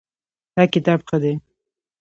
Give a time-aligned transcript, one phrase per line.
[0.55, 1.33] دا کتاب ښه دی